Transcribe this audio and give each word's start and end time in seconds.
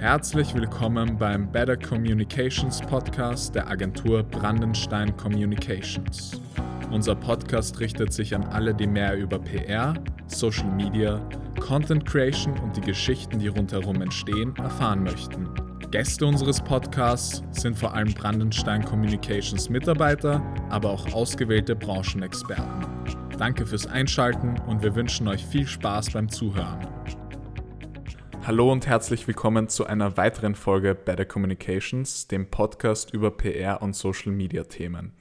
Herzlich 0.00 0.54
willkommen 0.54 1.18
beim 1.18 1.52
Better 1.52 1.76
Communications 1.76 2.80
Podcast 2.80 3.54
der 3.54 3.68
Agentur 3.68 4.22
Brandenstein 4.22 5.14
Communications. 5.18 6.40
Unser 6.90 7.14
Podcast 7.14 7.78
richtet 7.80 8.10
sich 8.10 8.34
an 8.34 8.44
alle, 8.44 8.74
die 8.74 8.86
mehr 8.86 9.14
über 9.18 9.38
PR, 9.38 9.92
Social 10.26 10.70
Media, 10.70 11.20
Content 11.60 12.06
Creation 12.06 12.58
und 12.60 12.74
die 12.78 12.80
Geschichten, 12.80 13.40
die 13.40 13.48
rundherum 13.48 14.00
entstehen, 14.00 14.56
erfahren 14.56 15.02
möchten. 15.02 15.50
Gäste 15.90 16.24
unseres 16.24 16.62
Podcasts 16.62 17.42
sind 17.50 17.78
vor 17.78 17.92
allem 17.92 18.14
Brandenstein 18.14 18.82
Communications 18.82 19.68
Mitarbeiter, 19.68 20.42
aber 20.70 20.88
auch 20.88 21.12
ausgewählte 21.12 21.76
Branchenexperten. 21.76 22.86
Danke 23.36 23.66
fürs 23.66 23.86
Einschalten 23.86 24.56
und 24.66 24.82
wir 24.82 24.94
wünschen 24.94 25.28
euch 25.28 25.44
viel 25.44 25.66
Spaß 25.66 26.12
beim 26.12 26.30
Zuhören. 26.30 26.89
Hallo 28.50 28.72
und 28.72 28.88
herzlich 28.88 29.28
willkommen 29.28 29.68
zu 29.68 29.86
einer 29.86 30.16
weiteren 30.16 30.56
Folge 30.56 30.96
Better 30.96 31.24
Communications, 31.24 32.26
dem 32.26 32.50
Podcast 32.50 33.14
über 33.14 33.30
PR 33.30 33.80
und 33.80 33.94
Social 33.94 34.32
Media 34.32 34.64
Themen. 34.64 35.12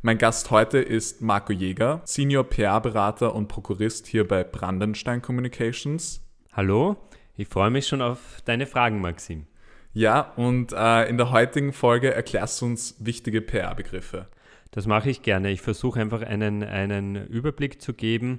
Mein 0.00 0.16
Gast 0.16 0.52
heute 0.52 0.78
ist 0.78 1.20
Marco 1.20 1.52
Jäger, 1.52 2.02
Senior 2.04 2.44
PR-Berater 2.44 3.34
und 3.34 3.48
Prokurist 3.48 4.06
hier 4.06 4.28
bei 4.28 4.44
Brandenstein 4.44 5.20
Communications. 5.20 6.24
Hallo, 6.52 6.96
ich 7.36 7.48
freue 7.48 7.70
mich 7.70 7.88
schon 7.88 8.00
auf 8.00 8.20
deine 8.44 8.64
Fragen, 8.64 9.00
Maxim. 9.00 9.48
Ja, 9.92 10.32
und 10.36 10.72
äh, 10.72 11.08
in 11.08 11.16
der 11.16 11.32
heutigen 11.32 11.72
Folge 11.72 12.14
erklärst 12.14 12.60
du 12.60 12.66
uns 12.66 12.94
wichtige 13.00 13.40
PR-Begriffe. 13.40 14.28
Das 14.70 14.86
mache 14.86 15.10
ich 15.10 15.22
gerne. 15.22 15.50
Ich 15.50 15.62
versuche 15.62 16.00
einfach 16.00 16.22
einen, 16.22 16.62
einen 16.62 17.26
Überblick 17.26 17.82
zu 17.82 17.92
geben 17.92 18.38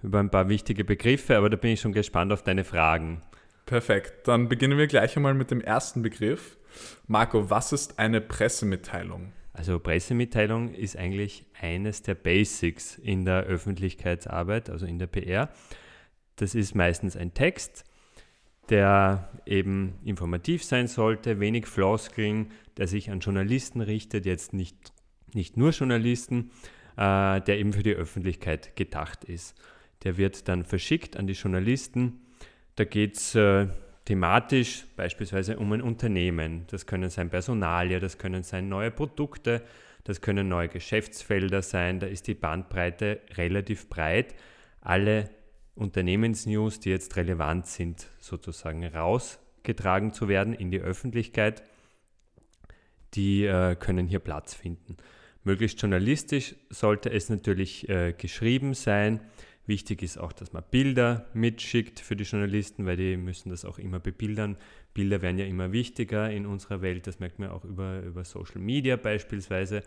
über 0.00 0.20
ein 0.20 0.30
paar 0.30 0.48
wichtige 0.48 0.84
Begriffe, 0.84 1.36
aber 1.36 1.50
da 1.50 1.56
bin 1.56 1.72
ich 1.72 1.80
schon 1.80 1.92
gespannt 1.92 2.32
auf 2.32 2.44
deine 2.44 2.62
Fragen. 2.62 3.20
Perfekt, 3.66 4.28
dann 4.28 4.48
beginnen 4.48 4.76
wir 4.76 4.86
gleich 4.86 5.16
einmal 5.16 5.34
mit 5.34 5.50
dem 5.50 5.60
ersten 5.60 6.02
Begriff. 6.02 6.58
Marco, 7.06 7.48
was 7.48 7.72
ist 7.72 7.98
eine 7.98 8.20
Pressemitteilung? 8.20 9.32
Also 9.54 9.78
Pressemitteilung 9.78 10.74
ist 10.74 10.96
eigentlich 10.96 11.46
eines 11.58 12.02
der 12.02 12.14
Basics 12.14 12.98
in 12.98 13.24
der 13.24 13.44
Öffentlichkeitsarbeit, 13.44 14.68
also 14.68 14.84
in 14.84 14.98
der 14.98 15.06
PR. 15.06 15.48
Das 16.36 16.54
ist 16.54 16.74
meistens 16.74 17.16
ein 17.16 17.32
Text, 17.32 17.84
der 18.68 19.30
eben 19.46 19.94
informativ 20.04 20.64
sein 20.64 20.88
sollte, 20.88 21.40
wenig 21.40 21.66
Floskeln, 21.66 22.50
der 22.76 22.88
sich 22.88 23.10
an 23.10 23.20
Journalisten 23.20 23.80
richtet, 23.80 24.26
jetzt 24.26 24.52
nicht, 24.52 24.92
nicht 25.32 25.56
nur 25.56 25.70
Journalisten, 25.70 26.50
äh, 26.96 27.40
der 27.40 27.58
eben 27.58 27.72
für 27.72 27.82
die 27.82 27.94
Öffentlichkeit 27.94 28.76
gedacht 28.76 29.24
ist. 29.24 29.54
Der 30.02 30.16
wird 30.18 30.48
dann 30.48 30.64
verschickt 30.64 31.16
an 31.16 31.26
die 31.26 31.34
Journalisten 31.34 32.23
da 32.76 32.84
geht 32.84 33.16
es 33.16 33.34
äh, 33.34 33.68
thematisch 34.04 34.84
beispielsweise 34.96 35.58
um 35.58 35.72
ein 35.72 35.82
Unternehmen. 35.82 36.66
Das 36.70 36.86
können 36.86 37.10
sein 37.10 37.30
Personalien, 37.30 38.00
das 38.00 38.18
können 38.18 38.42
sein 38.42 38.68
neue 38.68 38.90
Produkte, 38.90 39.62
das 40.04 40.20
können 40.20 40.48
neue 40.48 40.68
Geschäftsfelder 40.68 41.62
sein. 41.62 42.00
Da 42.00 42.06
ist 42.06 42.26
die 42.26 42.34
Bandbreite 42.34 43.20
relativ 43.36 43.88
breit. 43.88 44.34
Alle 44.80 45.30
Unternehmensnews, 45.74 46.80
die 46.80 46.90
jetzt 46.90 47.16
relevant 47.16 47.66
sind, 47.66 48.08
sozusagen 48.20 48.84
rausgetragen 48.84 50.12
zu 50.12 50.28
werden 50.28 50.52
in 50.52 50.70
die 50.70 50.80
Öffentlichkeit, 50.80 51.62
die 53.14 53.44
äh, 53.44 53.76
können 53.76 54.06
hier 54.06 54.18
Platz 54.18 54.54
finden. 54.54 54.96
Möglichst 55.42 55.80
journalistisch 55.80 56.54
sollte 56.70 57.10
es 57.10 57.28
natürlich 57.28 57.88
äh, 57.88 58.12
geschrieben 58.12 58.74
sein. 58.74 59.20
Wichtig 59.66 60.02
ist 60.02 60.18
auch, 60.18 60.32
dass 60.32 60.52
man 60.52 60.62
Bilder 60.70 61.26
mitschickt 61.32 61.98
für 62.00 62.16
die 62.16 62.24
Journalisten, 62.24 62.84
weil 62.84 62.98
die 62.98 63.16
müssen 63.16 63.48
das 63.48 63.64
auch 63.64 63.78
immer 63.78 63.98
bebildern. 63.98 64.58
Bilder 64.92 65.22
werden 65.22 65.38
ja 65.38 65.46
immer 65.46 65.72
wichtiger 65.72 66.30
in 66.30 66.44
unserer 66.44 66.82
Welt, 66.82 67.06
das 67.06 67.18
merkt 67.18 67.38
man 67.38 67.48
auch 67.48 67.64
über, 67.64 68.02
über 68.02 68.24
Social 68.24 68.60
Media 68.60 68.96
beispielsweise. 68.96 69.82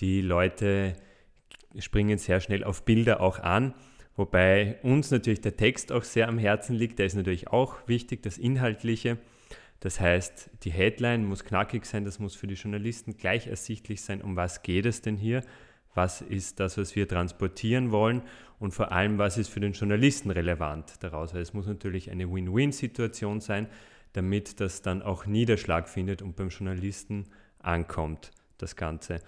Die 0.00 0.20
Leute 0.20 0.96
springen 1.78 2.18
sehr 2.18 2.40
schnell 2.40 2.64
auf 2.64 2.84
Bilder 2.84 3.20
auch 3.20 3.38
an, 3.38 3.74
wobei 4.16 4.80
uns 4.82 5.12
natürlich 5.12 5.40
der 5.40 5.56
Text 5.56 5.92
auch 5.92 6.02
sehr 6.02 6.26
am 6.26 6.38
Herzen 6.38 6.74
liegt. 6.74 6.98
Der 6.98 7.06
ist 7.06 7.14
natürlich 7.14 7.48
auch 7.48 7.76
wichtig, 7.86 8.24
das 8.24 8.36
Inhaltliche. 8.36 9.18
Das 9.78 10.00
heißt, 10.00 10.50
die 10.64 10.72
Headline 10.72 11.24
muss 11.24 11.44
knackig 11.44 11.86
sein, 11.86 12.04
das 12.04 12.18
muss 12.18 12.34
für 12.34 12.48
die 12.48 12.54
Journalisten 12.54 13.16
gleich 13.16 13.46
ersichtlich 13.46 14.02
sein, 14.02 14.22
um 14.22 14.34
was 14.34 14.62
geht 14.62 14.86
es 14.86 15.02
denn 15.02 15.16
hier 15.16 15.42
was 15.94 16.20
ist 16.20 16.60
das, 16.60 16.78
was 16.78 16.94
wir 16.96 17.08
transportieren 17.08 17.90
wollen 17.90 18.22
und 18.58 18.72
vor 18.72 18.92
allem, 18.92 19.18
was 19.18 19.38
ist 19.38 19.48
für 19.48 19.60
den 19.60 19.72
Journalisten 19.72 20.30
relevant 20.30 21.02
daraus. 21.02 21.34
Es 21.34 21.54
muss 21.54 21.66
natürlich 21.66 22.10
eine 22.10 22.30
Win-Win-Situation 22.30 23.40
sein, 23.40 23.66
damit 24.12 24.60
das 24.60 24.82
dann 24.82 25.02
auch 25.02 25.26
Niederschlag 25.26 25.88
findet 25.88 26.22
und 26.22 26.36
beim 26.36 26.48
Journalisten 26.48 27.26
ankommt, 27.60 28.30
das 28.58 28.76
Ganze. 28.76 29.20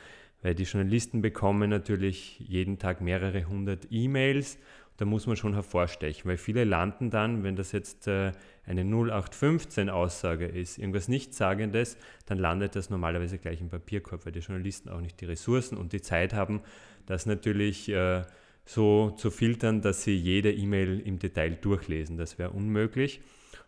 Weil 0.43 0.55
die 0.55 0.65
Journalisten 0.65 1.23
bekommen 1.23 1.71
natürlich 1.71 2.41
jeden 2.41 2.79
Tag 2.79 3.01
mehrere 3.01 3.45
hundert 3.45 3.87
E-Mails 3.91 4.59
da 4.97 5.05
muss 5.05 5.27
man 5.27 5.37
schon 5.37 5.55
hervorstechen, 5.55 6.29
weil 6.29 6.37
viele 6.37 6.65
landen 6.65 7.11
dann, 7.11 7.43
wenn 7.45 7.57
das 7.57 7.73
jetzt 7.73 8.07
äh, 8.07 8.33
eine 8.67 8.85
0815-Aussage 8.85 10.47
ist, 10.47 10.79
irgendwas 10.79 11.09
Nichtsagendes, 11.09 11.97
dann 12.27 12.39
landet 12.39 12.77
das 12.77 12.91
normalerweise 12.91 13.39
gleich 13.39 13.61
im 13.61 13.69
Papierkorb, 13.69 14.25
weil 14.27 14.33
die 14.33 14.41
Journalisten 14.41 14.89
auch 14.89 15.01
nicht 15.01 15.21
die 15.21 15.27
Ressourcen 15.27 15.77
und 15.77 15.93
die 15.93 16.03
Zeit 16.03 16.35
haben, 16.35 16.61
das 17.07 17.27
natürlich 17.27 17.89
äh, 17.89 18.23
so 18.65 19.11
zu 19.11 19.31
filtern, 19.31 19.81
dass 19.81 20.05
sie 20.05 20.15
jede 20.17 20.53
E-Mail 20.53 21.01
im 21.01 21.19
Detail 21.19 21.57
durchlesen. 21.61 22.17
Das 22.17 22.39
wäre 22.39 22.51
unmöglich. 22.51 23.21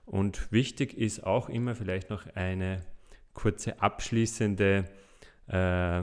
Und 0.07 0.53
wichtig 0.53 0.97
ist 0.97 1.25
auch 1.25 1.49
immer 1.49 1.75
vielleicht 1.75 2.11
noch 2.11 2.27
eine 2.35 2.81
kurze 3.33 3.81
abschließende 3.81 4.85
äh, 5.49 6.03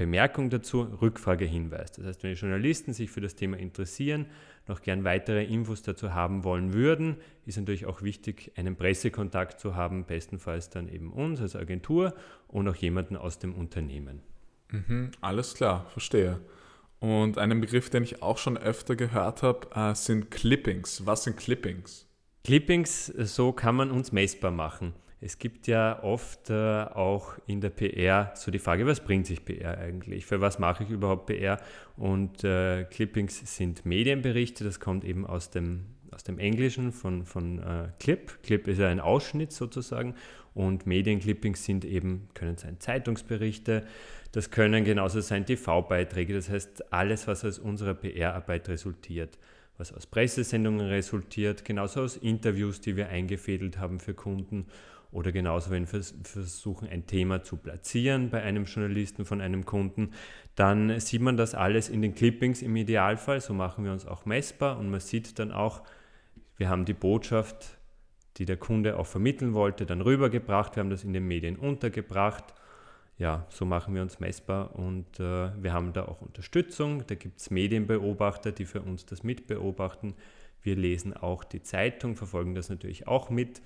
Bemerkung 0.00 0.48
dazu, 0.48 0.80
Rückfragehinweis. 1.02 1.92
Das 1.92 2.06
heißt, 2.06 2.22
wenn 2.22 2.32
die 2.32 2.40
Journalisten 2.40 2.94
sich 2.94 3.10
für 3.10 3.20
das 3.20 3.34
Thema 3.34 3.58
interessieren, 3.58 4.24
noch 4.66 4.80
gern 4.80 5.04
weitere 5.04 5.44
Infos 5.44 5.82
dazu 5.82 6.14
haben 6.14 6.42
wollen 6.42 6.72
würden, 6.72 7.18
ist 7.44 7.58
natürlich 7.58 7.84
auch 7.84 8.00
wichtig, 8.00 8.50
einen 8.56 8.76
Pressekontakt 8.76 9.60
zu 9.60 9.76
haben, 9.76 10.06
bestenfalls 10.06 10.70
dann 10.70 10.88
eben 10.88 11.12
uns 11.12 11.42
als 11.42 11.54
Agentur 11.54 12.14
und 12.48 12.66
auch 12.66 12.76
jemanden 12.76 13.14
aus 13.14 13.40
dem 13.40 13.54
Unternehmen. 13.54 14.22
Mhm, 14.70 15.10
alles 15.20 15.52
klar, 15.52 15.84
verstehe. 15.90 16.40
Und 16.98 17.36
einen 17.36 17.60
Begriff, 17.60 17.90
den 17.90 18.02
ich 18.02 18.22
auch 18.22 18.38
schon 18.38 18.56
öfter 18.56 18.96
gehört 18.96 19.42
habe, 19.42 19.68
äh, 19.74 19.94
sind 19.94 20.30
Clippings. 20.30 21.04
Was 21.04 21.24
sind 21.24 21.36
Clippings? 21.36 22.06
Clippings, 22.44 23.04
so 23.06 23.52
kann 23.52 23.74
man 23.74 23.90
uns 23.90 24.12
messbar 24.12 24.50
machen. 24.50 24.94
Es 25.22 25.38
gibt 25.38 25.66
ja 25.66 26.02
oft 26.02 26.48
äh, 26.48 26.54
auch 26.54 27.34
in 27.46 27.60
der 27.60 27.68
PR 27.68 28.32
so 28.34 28.50
die 28.50 28.58
Frage, 28.58 28.86
was 28.86 29.00
bringt 29.00 29.26
sich 29.26 29.44
PR 29.44 29.76
eigentlich? 29.76 30.24
Für 30.24 30.40
was 30.40 30.58
mache 30.58 30.84
ich 30.84 30.90
überhaupt 30.90 31.26
PR? 31.26 31.60
Und 31.96 32.42
äh, 32.42 32.84
Clippings 32.84 33.56
sind 33.56 33.84
Medienberichte, 33.84 34.64
das 34.64 34.80
kommt 34.80 35.04
eben 35.04 35.26
aus 35.26 35.50
dem, 35.50 35.84
aus 36.10 36.24
dem 36.24 36.38
Englischen 36.38 36.90
von, 36.90 37.26
von 37.26 37.58
äh, 37.58 37.88
Clip. 37.98 38.42
Clip 38.42 38.66
ist 38.66 38.78
ja 38.78 38.88
ein 38.88 39.00
Ausschnitt 39.00 39.52
sozusagen 39.52 40.14
und 40.54 40.86
Medienclippings 40.86 41.66
sind 41.66 41.84
eben, 41.84 42.28
können 42.32 42.56
sein 42.56 42.80
Zeitungsberichte, 42.80 43.84
das 44.32 44.50
können 44.50 44.84
genauso 44.84 45.20
sein 45.20 45.44
TV-Beiträge, 45.44 46.32
das 46.32 46.48
heißt 46.48 46.92
alles, 46.94 47.26
was 47.26 47.44
aus 47.44 47.58
unserer 47.58 47.94
PR-Arbeit 47.94 48.70
resultiert 48.70 49.38
was 49.76 49.94
aus 49.94 50.06
Pressesendungen 50.06 50.86
resultiert, 50.88 51.64
genauso 51.64 52.02
aus 52.02 52.18
Interviews, 52.18 52.82
die 52.82 52.96
wir 52.96 53.08
eingefädelt 53.08 53.78
haben 53.78 53.98
für 53.98 54.12
Kunden 54.12 54.66
oder 55.12 55.32
genauso, 55.32 55.70
wenn 55.70 55.90
wir 55.90 56.02
versuchen, 56.02 56.88
ein 56.88 57.06
Thema 57.06 57.42
zu 57.42 57.56
platzieren 57.56 58.30
bei 58.30 58.42
einem 58.42 58.64
Journalisten 58.64 59.24
von 59.24 59.40
einem 59.40 59.64
Kunden, 59.64 60.12
dann 60.54 61.00
sieht 61.00 61.20
man 61.20 61.36
das 61.36 61.54
alles 61.54 61.88
in 61.88 62.00
den 62.00 62.14
Clippings 62.14 62.62
im 62.62 62.76
Idealfall. 62.76 63.40
So 63.40 63.52
machen 63.52 63.84
wir 63.84 63.92
uns 63.92 64.06
auch 64.06 64.24
messbar 64.24 64.78
und 64.78 64.90
man 64.90 65.00
sieht 65.00 65.38
dann 65.38 65.50
auch, 65.50 65.82
wir 66.56 66.68
haben 66.68 66.84
die 66.84 66.94
Botschaft, 66.94 67.78
die 68.36 68.44
der 68.44 68.56
Kunde 68.56 68.98
auch 68.98 69.06
vermitteln 69.06 69.52
wollte, 69.54 69.84
dann 69.84 70.00
rübergebracht. 70.00 70.76
Wir 70.76 70.82
haben 70.82 70.90
das 70.90 71.02
in 71.02 71.12
den 71.12 71.26
Medien 71.26 71.56
untergebracht. 71.56 72.54
Ja, 73.18 73.46
so 73.50 73.64
machen 73.64 73.94
wir 73.94 74.02
uns 74.02 74.20
messbar 74.20 74.76
und 74.76 75.20
äh, 75.20 75.50
wir 75.62 75.72
haben 75.72 75.92
da 75.92 76.06
auch 76.06 76.22
Unterstützung. 76.22 77.04
Da 77.06 77.16
gibt 77.16 77.40
es 77.40 77.50
Medienbeobachter, 77.50 78.52
die 78.52 78.64
für 78.64 78.80
uns 78.80 79.04
das 79.04 79.22
mitbeobachten. 79.24 80.14
Wir 80.62 80.76
lesen 80.76 81.14
auch 81.14 81.44
die 81.44 81.62
Zeitung, 81.62 82.16
verfolgen 82.16 82.54
das 82.54 82.70
natürlich 82.70 83.08
auch 83.08 83.28
mit 83.28 83.60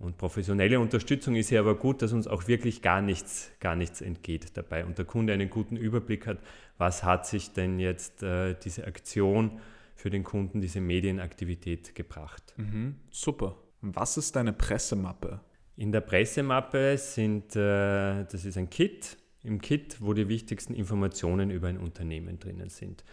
und 0.00 0.16
professionelle 0.16 0.80
Unterstützung 0.80 1.36
ist 1.36 1.50
ja 1.50 1.60
aber 1.60 1.76
gut, 1.76 2.00
dass 2.00 2.12
uns 2.12 2.26
auch 2.26 2.48
wirklich 2.48 2.80
gar 2.80 3.02
nichts, 3.02 3.52
gar 3.60 3.76
nichts 3.76 4.00
entgeht 4.00 4.56
dabei 4.56 4.86
und 4.86 4.96
der 4.96 5.04
Kunde 5.04 5.34
einen 5.34 5.50
guten 5.50 5.76
Überblick 5.76 6.26
hat, 6.26 6.38
was 6.78 7.04
hat 7.04 7.26
sich 7.26 7.52
denn 7.52 7.78
jetzt 7.78 8.22
äh, 8.22 8.54
diese 8.64 8.86
Aktion 8.86 9.60
für 9.94 10.08
den 10.08 10.24
Kunden, 10.24 10.62
diese 10.62 10.80
Medienaktivität 10.80 11.94
gebracht. 11.94 12.54
Mhm, 12.56 12.96
super. 13.10 13.56
Was 13.82 14.16
ist 14.16 14.36
deine 14.36 14.54
Pressemappe? 14.54 15.40
In 15.76 15.92
der 15.92 16.00
Pressemappe 16.00 16.96
sind, 16.96 17.54
äh, 17.54 18.24
das 18.24 18.46
ist 18.46 18.56
ein 18.56 18.70
Kit, 18.70 19.18
im 19.42 19.60
Kit, 19.60 19.98
wo 20.00 20.14
die 20.14 20.28
wichtigsten 20.28 20.72
Informationen 20.72 21.50
über 21.50 21.68
ein 21.68 21.78
Unternehmen 21.78 22.38
drinnen 22.38 22.70
sind. 22.70 23.04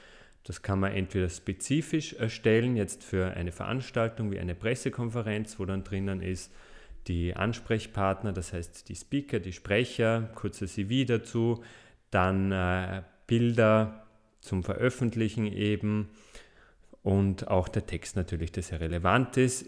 Das 0.46 0.62
kann 0.62 0.80
man 0.80 0.94
entweder 0.94 1.28
spezifisch 1.28 2.14
erstellen, 2.14 2.78
jetzt 2.78 3.04
für 3.04 3.32
eine 3.32 3.52
Veranstaltung 3.52 4.32
wie 4.32 4.40
eine 4.40 4.56
Pressekonferenz, 4.56 5.60
wo 5.60 5.66
dann 5.66 5.84
drinnen 5.84 6.22
ist, 6.22 6.54
die 7.08 7.36
Ansprechpartner, 7.36 8.34
das 8.34 8.54
heißt 8.54 8.90
die 8.90 8.96
Speaker, 8.96 9.40
die 9.40 9.54
Sprecher, 9.54 10.30
kurze 10.36 10.68
CV 10.68 11.06
dazu, 11.06 11.64
dann 12.12 12.52
äh, 12.52 13.04
Bilder 13.28 14.08
zum 14.42 14.64
Veröffentlichen 14.64 15.46
eben 15.46 16.10
und 17.04 17.48
auch 17.48 17.68
der 17.68 17.86
Text 17.86 18.16
natürlich, 18.16 18.52
der 18.52 18.64
sehr 18.64 18.82
relevant 18.82 19.38
ist. 19.38 19.68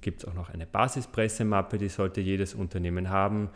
Gibt 0.00 0.20
es 0.20 0.24
auch 0.24 0.34
noch 0.34 0.50
eine 0.50 0.66
Basispressemappe, 0.66 1.78
die 1.78 1.88
sollte 1.88 2.20
jedes 2.20 2.54
Unternehmen 2.54 3.10
haben 3.10 3.50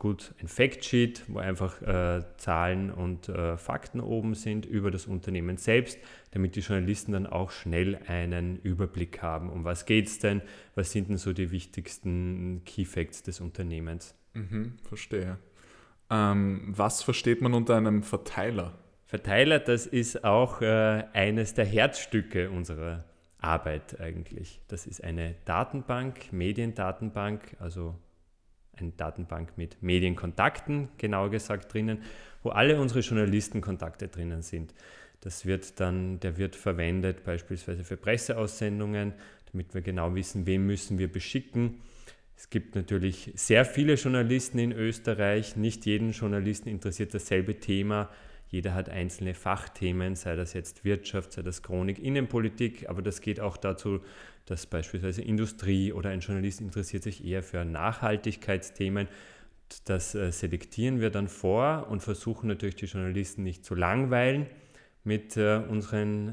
gut 0.00 0.34
ein 0.40 0.48
Factsheet, 0.48 1.24
wo 1.28 1.38
einfach 1.38 1.80
äh, 1.82 2.24
Zahlen 2.38 2.90
und 2.90 3.28
äh, 3.28 3.56
Fakten 3.56 4.00
oben 4.00 4.34
sind 4.34 4.66
über 4.66 4.90
das 4.90 5.06
Unternehmen 5.06 5.58
selbst, 5.58 5.98
damit 6.32 6.56
die 6.56 6.60
Journalisten 6.60 7.12
dann 7.12 7.26
auch 7.26 7.52
schnell 7.52 8.00
einen 8.08 8.56
Überblick 8.56 9.22
haben, 9.22 9.50
um 9.50 9.62
was 9.62 9.84
geht 9.86 10.06
es 10.06 10.18
denn, 10.18 10.40
was 10.74 10.90
sind 10.90 11.10
denn 11.10 11.18
so 11.18 11.32
die 11.32 11.52
wichtigsten 11.52 12.62
Key 12.64 12.86
Facts 12.86 13.22
des 13.22 13.40
Unternehmens. 13.40 14.14
Mhm, 14.32 14.78
verstehe. 14.88 15.38
Ähm, 16.08 16.72
was 16.74 17.02
versteht 17.02 17.42
man 17.42 17.52
unter 17.52 17.76
einem 17.76 18.02
Verteiler? 18.02 18.78
Verteiler, 19.04 19.58
das 19.58 19.86
ist 19.86 20.24
auch 20.24 20.62
äh, 20.62 21.04
eines 21.12 21.52
der 21.52 21.66
Herzstücke 21.66 22.50
unserer 22.50 23.04
Arbeit 23.38 24.00
eigentlich. 24.00 24.62
Das 24.68 24.86
ist 24.86 25.04
eine 25.04 25.34
Datenbank, 25.44 26.32
Mediendatenbank, 26.32 27.56
also 27.58 27.96
eine 28.80 28.92
Datenbank 28.92 29.56
mit 29.56 29.82
Medienkontakten, 29.82 30.88
genauer 30.98 31.30
gesagt, 31.30 31.72
drinnen, 31.72 32.02
wo 32.42 32.50
alle 32.50 32.80
unsere 32.80 33.00
Journalistenkontakte 33.00 34.08
drinnen 34.08 34.42
sind. 34.42 34.74
Das 35.20 35.44
wird 35.44 35.80
dann, 35.80 36.18
der 36.20 36.38
wird 36.38 36.56
verwendet 36.56 37.24
beispielsweise 37.24 37.84
für 37.84 37.96
Presseaussendungen, 37.96 39.12
damit 39.52 39.74
wir 39.74 39.82
genau 39.82 40.14
wissen, 40.14 40.46
wem 40.46 40.66
müssen 40.66 40.98
wir 40.98 41.12
beschicken. 41.12 41.80
Es 42.36 42.48
gibt 42.48 42.74
natürlich 42.74 43.32
sehr 43.34 43.66
viele 43.66 43.94
Journalisten 43.94 44.58
in 44.58 44.72
Österreich. 44.72 45.56
Nicht 45.56 45.84
jeden 45.84 46.12
Journalisten 46.12 46.70
interessiert 46.70 47.12
dasselbe 47.12 47.60
Thema. 47.60 48.08
Jeder 48.48 48.74
hat 48.74 48.88
einzelne 48.88 49.34
Fachthemen, 49.34 50.16
sei 50.16 50.36
das 50.36 50.54
jetzt 50.54 50.84
Wirtschaft, 50.84 51.32
sei 51.32 51.42
das 51.42 51.62
Chronik, 51.62 51.98
Innenpolitik, 51.98 52.88
aber 52.88 53.02
das 53.02 53.20
geht 53.20 53.40
auch 53.40 53.56
dazu, 53.56 54.00
dass 54.50 54.66
beispielsweise 54.66 55.22
Industrie 55.22 55.92
oder 55.92 56.10
ein 56.10 56.18
Journalist 56.18 56.60
interessiert 56.60 57.04
sich 57.04 57.24
eher 57.24 57.44
für 57.44 57.64
Nachhaltigkeitsthemen. 57.64 59.06
Das 59.84 60.16
äh, 60.16 60.32
selektieren 60.32 61.00
wir 61.00 61.10
dann 61.10 61.28
vor 61.28 61.86
und 61.88 62.02
versuchen 62.02 62.48
natürlich 62.48 62.74
die 62.74 62.86
Journalisten 62.86 63.44
nicht 63.44 63.64
zu 63.64 63.76
langweilen 63.76 64.46
mit 65.04 65.36
äh, 65.36 65.58
unseren 65.58 66.28
äh, 66.28 66.32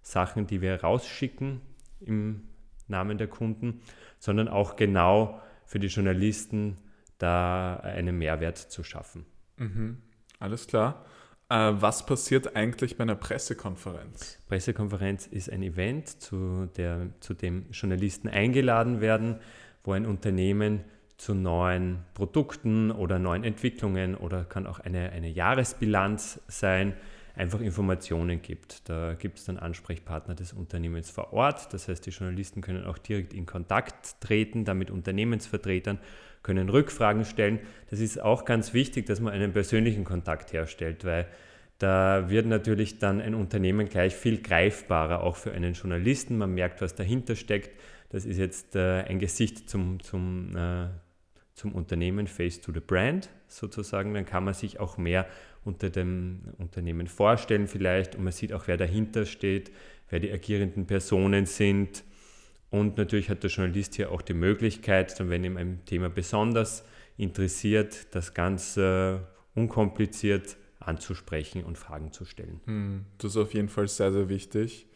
Sachen, 0.00 0.46
die 0.46 0.62
wir 0.62 0.80
rausschicken 0.80 1.60
im 2.00 2.48
Namen 2.88 3.18
der 3.18 3.28
Kunden, 3.28 3.82
sondern 4.18 4.48
auch 4.48 4.76
genau 4.76 5.38
für 5.66 5.78
die 5.78 5.88
Journalisten 5.88 6.78
da 7.18 7.76
einen 7.76 8.16
Mehrwert 8.16 8.56
zu 8.56 8.82
schaffen. 8.82 9.26
Mhm. 9.58 9.98
Alles 10.38 10.66
klar. 10.66 11.04
Äh, 11.48 11.72
was 11.74 12.06
passiert 12.06 12.56
eigentlich 12.56 12.96
bei 12.96 13.02
einer 13.02 13.16
Pressekonferenz? 13.16 14.38
Pressekonferenz 14.48 15.26
ist 15.26 15.50
ein 15.50 15.62
Event, 15.62 16.08
zu, 16.08 16.68
der, 16.76 17.08
zu 17.20 17.34
dem 17.34 17.66
Journalisten 17.70 18.28
eingeladen 18.28 19.00
werden, 19.00 19.36
wo 19.82 19.92
ein 19.92 20.06
Unternehmen 20.06 20.84
zu 21.16 21.34
neuen 21.34 22.04
Produkten 22.14 22.90
oder 22.90 23.18
neuen 23.18 23.44
Entwicklungen 23.44 24.14
oder 24.14 24.44
kann 24.44 24.66
auch 24.66 24.80
eine, 24.80 25.10
eine 25.10 25.28
Jahresbilanz 25.28 26.40
sein, 26.48 26.94
einfach 27.36 27.60
Informationen 27.60 28.42
gibt. 28.42 28.88
Da 28.88 29.14
gibt 29.14 29.38
es 29.38 29.44
dann 29.44 29.58
Ansprechpartner 29.58 30.34
des 30.34 30.52
Unternehmens 30.52 31.10
vor 31.10 31.32
Ort. 31.32 31.72
Das 31.72 31.88
heißt, 31.88 32.06
die 32.06 32.10
Journalisten 32.10 32.60
können 32.60 32.84
auch 32.84 32.98
direkt 32.98 33.34
in 33.34 33.46
Kontakt 33.46 34.20
treten, 34.20 34.64
da 34.64 34.74
mit 34.74 34.90
Unternehmensvertretern, 34.90 35.98
können 36.44 36.68
Rückfragen 36.68 37.24
stellen. 37.24 37.58
Das 37.90 37.98
ist 37.98 38.22
auch 38.22 38.44
ganz 38.44 38.72
wichtig, 38.72 39.06
dass 39.06 39.18
man 39.18 39.32
einen 39.32 39.52
persönlichen 39.52 40.04
Kontakt 40.04 40.52
herstellt, 40.52 41.04
weil 41.04 41.26
da 41.78 42.30
wird 42.30 42.46
natürlich 42.46 43.00
dann 43.00 43.20
ein 43.20 43.34
Unternehmen 43.34 43.88
gleich 43.88 44.14
viel 44.14 44.40
greifbarer, 44.40 45.24
auch 45.24 45.34
für 45.34 45.50
einen 45.50 45.72
Journalisten. 45.72 46.38
Man 46.38 46.54
merkt, 46.54 46.80
was 46.80 46.94
dahinter 46.94 47.34
steckt. 47.34 47.70
Das 48.10 48.24
ist 48.24 48.38
jetzt 48.38 48.76
äh, 48.76 49.02
ein 49.02 49.18
Gesicht 49.18 49.68
zum, 49.68 49.98
zum, 50.00 50.54
äh, 50.54 50.86
zum 51.54 51.72
Unternehmen, 51.72 52.28
Face 52.28 52.60
to 52.60 52.72
the 52.72 52.80
Brand 52.80 53.28
sozusagen. 53.48 54.14
Dann 54.14 54.24
kann 54.24 54.44
man 54.44 54.54
sich 54.54 54.78
auch 54.78 54.98
mehr 54.98 55.26
unter 55.64 55.90
dem 55.90 56.42
Unternehmen 56.58 57.06
vorstellen 57.06 57.66
vielleicht 57.66 58.16
und 58.16 58.22
man 58.22 58.32
sieht 58.32 58.52
auch, 58.52 58.68
wer 58.68 58.76
dahinter 58.76 59.24
steht, 59.24 59.72
wer 60.10 60.20
die 60.20 60.30
agierenden 60.30 60.86
Personen 60.86 61.46
sind. 61.46 62.04
Und 62.74 62.96
natürlich 62.96 63.30
hat 63.30 63.44
der 63.44 63.50
Journalist 63.50 63.94
hier 63.94 64.10
auch 64.10 64.20
die 64.20 64.34
Möglichkeit, 64.34 65.20
dann, 65.20 65.30
wenn 65.30 65.44
ihm 65.44 65.56
ein 65.56 65.84
Thema 65.84 66.10
besonders 66.10 66.84
interessiert, 67.16 68.12
das 68.16 68.34
ganz 68.34 68.76
äh, 68.76 69.16
unkompliziert 69.54 70.56
anzusprechen 70.80 71.62
und 71.62 71.78
Fragen 71.78 72.10
zu 72.10 72.24
stellen. 72.24 72.60
Hm, 72.64 73.04
das 73.18 73.30
ist 73.30 73.36
auf 73.36 73.54
jeden 73.54 73.68
Fall 73.68 73.86
sehr, 73.86 74.10
sehr 74.10 74.28
wichtig. 74.28 74.88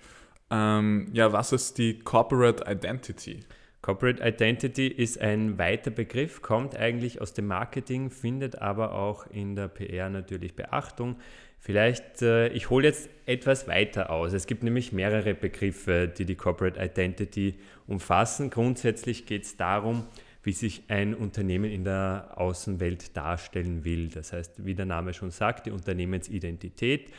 Ähm, 0.51 1.07
ja, 1.13 1.33
was 1.33 1.53
ist 1.53 1.79
die 1.79 2.01
Corporate 2.01 2.65
Identity? 2.69 3.45
Corporate 3.81 4.23
Identity 4.23 4.89
ist 4.89 5.21
ein 5.21 5.57
weiter 5.57 5.91
Begriff, 5.91 6.43
kommt 6.43 6.77
eigentlich 6.77 7.21
aus 7.21 7.33
dem 7.33 7.47
Marketing, 7.47 8.11
findet 8.11 8.61
aber 8.61 8.93
auch 8.93 9.27
in 9.29 9.55
der 9.55 9.69
PR 9.69 10.11
natürlich 10.11 10.55
Beachtung. 10.55 11.17
Vielleicht, 11.61 12.23
äh, 12.23 12.49
ich 12.49 12.71
hole 12.71 12.87
jetzt 12.87 13.09
etwas 13.27 13.69
weiter 13.69 14.11
aus. 14.11 14.33
Es 14.33 14.47
gibt 14.47 14.63
nämlich 14.63 14.93
mehrere 14.93 15.35
Begriffe, 15.35 16.09
die 16.09 16.25
die 16.25 16.35
Corporate 16.37 16.81
Identity 16.81 17.55
umfassen. 17.87 18.51
Grundsätzlich 18.51 19.27
geht 19.27 19.45
es 19.45 19.57
darum, 19.57 20.05
wie 20.43 20.53
sich 20.53 20.85
ein 20.89 21.15
Unternehmen 21.15 21.71
in 21.71 21.85
der 21.85 22.33
Außenwelt 22.37 23.17
darstellen 23.17 23.85
will. 23.85 24.09
Das 24.09 24.33
heißt, 24.33 24.65
wie 24.65 24.75
der 24.75 24.87
Name 24.87 25.15
schon 25.15 25.31
sagt, 25.31 25.67
die 25.67 25.71
Unternehmensidentität. 25.71 27.11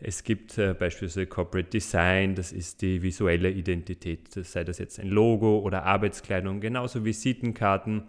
Es 0.00 0.22
gibt 0.22 0.58
äh, 0.58 0.74
beispielsweise 0.74 1.26
Corporate 1.26 1.70
Design, 1.70 2.36
das 2.36 2.52
ist 2.52 2.82
die 2.82 3.02
visuelle 3.02 3.50
Identität, 3.50 4.32
sei 4.32 4.62
das 4.62 4.78
jetzt 4.78 5.00
ein 5.00 5.08
Logo 5.08 5.58
oder 5.58 5.82
Arbeitskleidung, 5.84 6.60
genauso 6.60 7.04
Visitenkarten. 7.04 8.04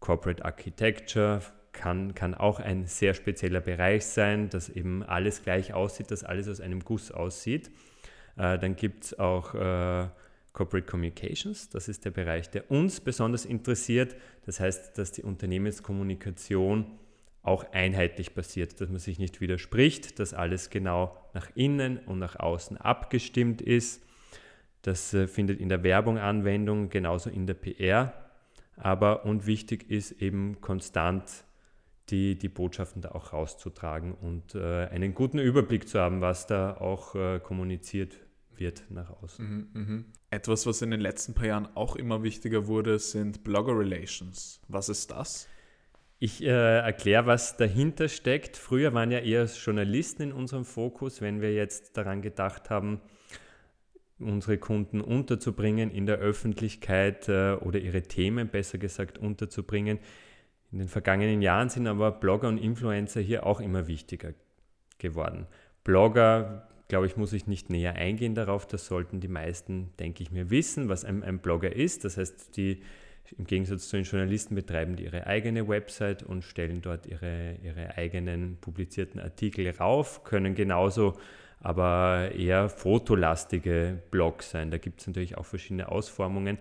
Corporate 0.00 0.44
Architecture 0.44 1.40
kann, 1.72 2.14
kann 2.14 2.34
auch 2.34 2.60
ein 2.60 2.86
sehr 2.86 3.14
spezieller 3.14 3.60
Bereich 3.60 4.04
sein, 4.04 4.50
dass 4.50 4.68
eben 4.68 5.02
alles 5.02 5.42
gleich 5.42 5.72
aussieht, 5.72 6.10
dass 6.10 6.24
alles 6.24 6.48
aus 6.48 6.60
einem 6.60 6.80
Guss 6.80 7.10
aussieht. 7.10 7.70
Äh, 8.36 8.58
dann 8.58 8.76
gibt 8.76 9.04
es 9.04 9.18
auch 9.18 9.54
äh, 9.54 10.08
Corporate 10.52 10.86
Communications, 10.86 11.70
das 11.70 11.88
ist 11.88 12.04
der 12.04 12.10
Bereich, 12.10 12.50
der 12.50 12.70
uns 12.70 13.00
besonders 13.00 13.44
interessiert. 13.44 14.14
Das 14.44 14.60
heißt, 14.60 14.98
dass 14.98 15.12
die 15.12 15.22
Unternehmenskommunikation 15.22 16.98
auch 17.48 17.72
einheitlich 17.72 18.34
passiert, 18.34 18.78
dass 18.80 18.90
man 18.90 18.98
sich 18.98 19.18
nicht 19.18 19.40
widerspricht, 19.40 20.18
dass 20.18 20.34
alles 20.34 20.68
genau 20.68 21.16
nach 21.32 21.50
innen 21.54 21.98
und 21.98 22.18
nach 22.18 22.36
außen 22.36 22.76
abgestimmt 22.76 23.62
ist. 23.62 24.04
Das 24.82 25.14
äh, 25.14 25.26
findet 25.26 25.58
in 25.58 25.68
der 25.68 25.82
Werbung 25.82 26.18
Anwendung, 26.18 26.90
genauso 26.90 27.30
in 27.30 27.46
der 27.46 27.54
PR. 27.54 28.12
Aber 28.76 29.24
und 29.24 29.46
wichtig 29.46 29.90
ist 29.90 30.12
eben 30.22 30.60
konstant 30.60 31.44
die, 32.10 32.38
die 32.38 32.48
Botschaften 32.48 33.02
da 33.02 33.10
auch 33.12 33.32
rauszutragen 33.32 34.12
und 34.12 34.54
äh, 34.54 34.86
einen 34.86 35.14
guten 35.14 35.38
Überblick 35.38 35.88
zu 35.88 35.98
haben, 35.98 36.20
was 36.20 36.46
da 36.46 36.76
auch 36.76 37.14
äh, 37.14 37.40
kommuniziert 37.40 38.14
wird 38.54 38.84
nach 38.90 39.10
außen. 39.22 39.68
Mhm, 39.72 39.82
mh. 39.82 40.04
Etwas, 40.30 40.66
was 40.66 40.82
in 40.82 40.90
den 40.90 41.00
letzten 41.00 41.34
paar 41.34 41.46
Jahren 41.46 41.68
auch 41.74 41.96
immer 41.96 42.22
wichtiger 42.22 42.66
wurde, 42.66 42.98
sind 42.98 43.42
Blogger 43.42 43.78
Relations. 43.78 44.60
Was 44.68 44.90
ist 44.90 45.10
das? 45.10 45.48
Ich 46.20 46.42
äh, 46.42 46.48
erkläre, 46.48 47.26
was 47.26 47.56
dahinter 47.56 48.08
steckt. 48.08 48.56
Früher 48.56 48.92
waren 48.92 49.12
ja 49.12 49.20
eher 49.20 49.44
Journalisten 49.44 50.22
in 50.22 50.32
unserem 50.32 50.64
Fokus, 50.64 51.20
wenn 51.20 51.40
wir 51.40 51.54
jetzt 51.54 51.96
daran 51.96 52.22
gedacht 52.22 52.70
haben, 52.70 53.00
unsere 54.18 54.58
Kunden 54.58 55.00
unterzubringen 55.00 55.92
in 55.92 56.06
der 56.06 56.16
Öffentlichkeit 56.16 57.28
äh, 57.28 57.52
oder 57.52 57.78
ihre 57.78 58.02
Themen 58.02 58.48
besser 58.48 58.78
gesagt 58.78 59.18
unterzubringen. 59.18 60.00
In 60.72 60.80
den 60.80 60.88
vergangenen 60.88 61.40
Jahren 61.40 61.68
sind 61.68 61.86
aber 61.86 62.10
Blogger 62.10 62.48
und 62.48 62.58
Influencer 62.58 63.20
hier 63.20 63.46
auch 63.46 63.60
immer 63.60 63.86
wichtiger 63.86 64.34
geworden. 64.98 65.46
Blogger, 65.84 66.68
glaube 66.88 67.06
ich, 67.06 67.16
muss 67.16 67.32
ich 67.32 67.46
nicht 67.46 67.70
näher 67.70 67.94
eingehen 67.94 68.34
darauf. 68.34 68.66
Das 68.66 68.86
sollten 68.86 69.20
die 69.20 69.28
meisten, 69.28 69.92
denke 70.00 70.24
ich 70.24 70.32
mir, 70.32 70.50
wissen, 70.50 70.88
was 70.88 71.04
ein, 71.04 71.22
ein 71.22 71.38
Blogger 71.38 71.74
ist. 71.74 72.04
Das 72.04 72.16
heißt, 72.16 72.56
die 72.56 72.82
im 73.36 73.44
Gegensatz 73.44 73.88
zu 73.88 73.96
den 73.96 74.04
Journalisten 74.04 74.54
betreiben 74.54 74.96
die 74.96 75.04
ihre 75.04 75.26
eigene 75.26 75.68
Website 75.68 76.22
und 76.22 76.42
stellen 76.42 76.80
dort 76.80 77.06
ihre, 77.06 77.56
ihre 77.62 77.96
eigenen 77.96 78.56
publizierten 78.60 79.20
Artikel 79.20 79.68
rauf, 79.70 80.24
können 80.24 80.54
genauso 80.54 81.14
aber 81.60 82.30
eher 82.34 82.68
fotolastige 82.68 84.00
Blogs 84.10 84.50
sein. 84.50 84.70
Da 84.70 84.78
gibt 84.78 85.00
es 85.00 85.06
natürlich 85.06 85.36
auch 85.36 85.46
verschiedene 85.46 85.90
Ausformungen. 85.90 86.58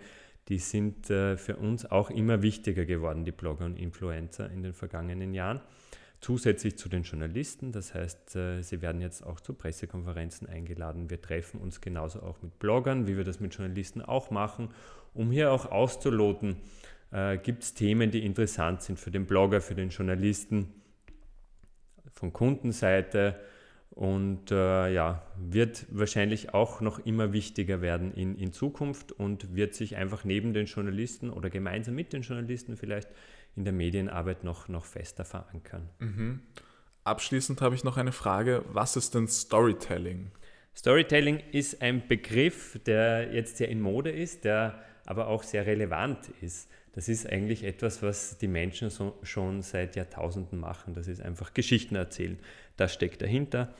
Die 0.49 0.57
sind 0.59 1.09
äh, 1.09 1.37
für 1.37 1.57
uns 1.57 1.85
auch 1.85 2.09
immer 2.09 2.41
wichtiger 2.41 2.85
geworden, 2.85 3.25
die 3.25 3.31
Blogger 3.31 3.65
und 3.65 3.77
Influencer 3.77 4.49
in 4.49 4.63
den 4.63 4.73
vergangenen 4.73 5.33
Jahren. 5.33 5.61
Zusätzlich 6.19 6.77
zu 6.77 6.89
den 6.89 7.03
Journalisten, 7.03 7.71
das 7.71 7.93
heißt, 7.93 8.35
äh, 8.35 8.61
sie 8.61 8.81
werden 8.81 9.01
jetzt 9.01 9.23
auch 9.23 9.39
zu 9.39 9.53
Pressekonferenzen 9.53 10.47
eingeladen. 10.47 11.09
Wir 11.09 11.21
treffen 11.21 11.59
uns 11.59 11.79
genauso 11.79 12.21
auch 12.21 12.41
mit 12.41 12.57
Bloggern, 12.59 13.07
wie 13.07 13.17
wir 13.17 13.23
das 13.23 13.39
mit 13.39 13.53
Journalisten 13.53 14.01
auch 14.01 14.31
machen 14.31 14.69
um 15.17 15.31
hier 15.31 15.51
auch 15.51 15.65
auszuloten, 15.71 16.57
Äh, 17.09 17.37
Gibt 17.37 17.63
es 17.63 17.73
Themen, 17.73 18.11
die 18.11 18.25
interessant 18.25 18.81
sind 18.81 18.99
für 18.99 19.11
den 19.11 19.25
Blogger, 19.25 19.61
für 19.61 19.75
den 19.75 19.89
Journalisten, 19.89 20.73
von 22.11 22.33
Kundenseite? 22.33 23.39
Und 23.91 24.51
äh, 24.51 24.93
ja, 24.93 25.23
wird 25.37 25.85
wahrscheinlich 25.89 26.53
auch 26.53 26.81
noch 26.81 26.99
immer 26.99 27.31
wichtiger 27.31 27.79
werden 27.81 28.13
in, 28.13 28.35
in 28.35 28.51
Zukunft 28.51 29.13
und 29.13 29.55
wird 29.55 29.73
sich 29.73 29.95
einfach 29.95 30.25
neben 30.25 30.53
den 30.53 30.65
Journalisten 30.65 31.29
oder 31.29 31.49
gemeinsam 31.49 31.95
mit 31.95 32.11
den 32.11 32.23
Journalisten 32.23 32.75
vielleicht 32.75 33.07
in 33.57 33.65
der 33.65 33.73
Medienarbeit 33.73 34.43
noch, 34.43 34.69
noch 34.69 34.85
fester 34.85 35.25
verankern. 35.25 35.89
Mhm. 35.99 36.41
Abschließend 37.03 37.61
habe 37.61 37.75
ich 37.75 37.83
noch 37.83 37.97
eine 37.97 38.11
Frage. 38.11 38.63
Was 38.71 38.95
ist 38.95 39.15
denn 39.15 39.27
Storytelling? 39.27 40.31
Storytelling 40.75 41.41
ist 41.51 41.81
ein 41.81 42.07
Begriff, 42.07 42.79
der 42.85 43.33
jetzt 43.33 43.57
sehr 43.57 43.69
in 43.69 43.81
Mode 43.81 44.11
ist, 44.11 44.45
der 44.45 44.83
aber 45.05 45.27
auch 45.27 45.41
sehr 45.41 45.65
relevant 45.65 46.29
ist. 46.41 46.69
Das 46.93 47.09
ist 47.09 47.27
eigentlich 47.27 47.63
etwas, 47.63 48.03
was 48.03 48.37
die 48.37 48.47
Menschen 48.47 48.89
so, 48.89 49.17
schon 49.23 49.61
seit 49.61 49.95
Jahrtausenden 49.95 50.59
machen. 50.59 50.93
Das 50.93 51.07
ist 51.07 51.21
einfach 51.21 51.53
Geschichten 51.53 51.95
erzählen. 51.95 52.37
Das 52.75 52.93
steckt 52.93 53.21
dahinter. 53.21 53.73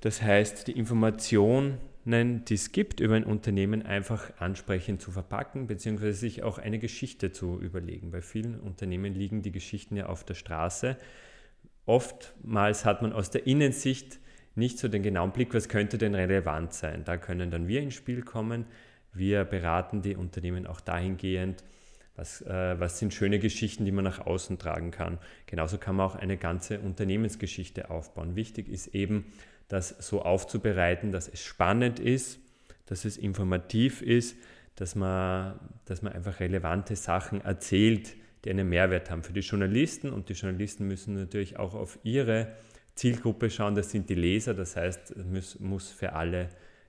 Das 0.00 0.22
heißt, 0.22 0.68
die 0.68 0.72
Informationen, 0.72 1.78
die 2.04 2.54
es 2.54 2.72
gibt 2.72 3.00
über 3.00 3.16
ein 3.16 3.24
Unternehmen, 3.24 3.84
einfach 3.84 4.32
ansprechend 4.38 5.02
zu 5.02 5.10
verpacken, 5.10 5.66
beziehungsweise 5.66 6.14
sich 6.14 6.42
auch 6.42 6.58
eine 6.58 6.78
Geschichte 6.78 7.32
zu 7.32 7.60
überlegen. 7.60 8.10
Bei 8.10 8.22
vielen 8.22 8.58
Unternehmen 8.60 9.14
liegen 9.14 9.42
die 9.42 9.52
Geschichten 9.52 9.96
ja 9.96 10.06
auf 10.06 10.24
der 10.24 10.34
Straße. 10.34 10.96
Oftmals 11.84 12.84
hat 12.84 13.02
man 13.02 13.12
aus 13.12 13.30
der 13.30 13.46
Innensicht 13.46 14.20
nicht 14.54 14.78
so 14.78 14.88
den 14.88 15.02
genauen 15.02 15.32
Blick, 15.32 15.54
was 15.54 15.68
könnte 15.68 15.98
denn 15.98 16.14
relevant 16.14 16.72
sein. 16.72 17.04
Da 17.04 17.16
können 17.16 17.50
dann 17.50 17.68
wir 17.68 17.80
ins 17.80 17.94
Spiel 17.94 18.22
kommen. 18.22 18.66
Wir 19.12 19.44
beraten 19.44 20.02
die 20.02 20.16
Unternehmen 20.16 20.66
auch 20.66 20.80
dahingehend, 20.80 21.64
was, 22.16 22.42
äh, 22.42 22.78
was 22.78 22.98
sind 22.98 23.14
schöne 23.14 23.38
Geschichten, 23.38 23.84
die 23.84 23.92
man 23.92 24.04
nach 24.04 24.26
außen 24.26 24.58
tragen 24.58 24.90
kann. 24.90 25.18
Genauso 25.46 25.78
kann 25.78 25.96
man 25.96 26.06
auch 26.06 26.14
eine 26.14 26.36
ganze 26.36 26.80
Unternehmensgeschichte 26.80 27.90
aufbauen. 27.90 28.36
Wichtig 28.36 28.68
ist 28.68 28.88
eben, 28.88 29.26
das 29.68 29.90
so 30.00 30.22
aufzubereiten, 30.22 31.12
dass 31.12 31.28
es 31.28 31.42
spannend 31.42 32.00
ist, 32.00 32.40
dass 32.86 33.04
es 33.04 33.16
informativ 33.18 34.02
ist, 34.02 34.36
dass 34.74 34.94
man, 34.94 35.58
dass 35.84 36.02
man 36.02 36.12
einfach 36.12 36.40
relevante 36.40 36.96
Sachen 36.96 37.40
erzählt, 37.42 38.16
die 38.44 38.50
einen 38.50 38.68
Mehrwert 38.68 39.10
haben 39.10 39.22
für 39.22 39.32
die 39.32 39.40
Journalisten. 39.40 40.10
Und 40.10 40.28
die 40.28 40.34
Journalisten 40.34 40.86
müssen 40.86 41.14
natürlich 41.14 41.58
auch 41.58 41.74
auf 41.74 41.98
ihre 42.02 42.54
Zielgruppe 42.94 43.50
schauen, 43.50 43.74
das 43.74 43.90
sind 43.90 44.08
die 44.08 44.14
Leser, 44.14 44.54
das 44.54 44.76
heißt, 44.76 45.12
es 45.12 45.58
muss, 45.60 45.90
für 45.90 46.14
alle 46.14 46.48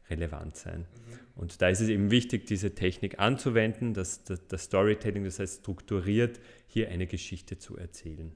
relevant 0.10 0.56
sein. 0.56 0.80
Mhm. 0.80 1.20
Und 1.36 1.62
da 1.62 1.70
ist 1.70 1.82
es 1.82 1.90
eben 1.90 2.12
wichtig, 2.12 2.48
diese 2.48 2.74
Technik 2.74 3.20
anzuwenden, 3.20 3.94
das, 3.94 4.24
das, 4.24 4.46
das 4.48 4.64
Storytelling, 4.64 5.24
das 5.24 5.40
heißt 5.40 5.62
strukturiert, 5.62 6.40
hier 6.68 6.90
eine 6.90 7.08
Geschichte 7.08 7.58
zu 7.58 7.78
erzählen. 7.78 8.32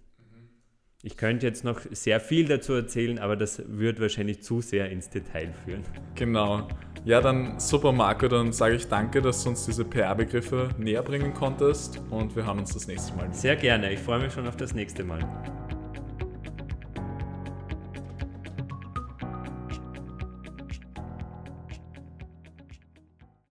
Ich 1.06 1.18
könnte 1.18 1.46
jetzt 1.46 1.66
noch 1.66 1.82
sehr 1.92 2.22
viel 2.22 2.48
dazu 2.48 2.72
erzählen, 2.72 3.20
aber 3.20 3.36
das 3.36 3.62
würde 3.68 4.00
wahrscheinlich 4.00 4.42
zu 4.42 4.62
sehr 4.62 4.90
ins 4.90 5.10
Detail 5.10 5.54
führen. 5.66 5.84
Genau. 6.16 6.66
Ja, 7.04 7.20
dann 7.20 7.60
super, 7.60 7.92
Marco. 7.92 8.30
Dann 8.30 8.54
sage 8.54 8.76
ich 8.76 8.88
danke, 8.88 9.22
dass 9.22 9.44
du 9.44 9.50
uns 9.50 9.66
diese 9.66 9.84
PR-Begriffe 9.84 10.70
näher 10.78 11.04
bringen 11.04 11.34
konntest 11.34 12.02
und 12.10 12.34
wir 12.38 12.46
haben 12.46 12.60
uns 12.60 12.74
das 12.74 12.88
nächste 12.88 13.14
Mal. 13.18 13.28
Sehr 13.34 13.58
gerne. 13.58 13.92
Ich 13.92 14.00
freue 14.00 14.22
mich 14.22 14.32
schon 14.32 14.48
auf 14.48 14.56
das 14.56 14.74
nächste 14.74 15.04
Mal. 15.04 15.20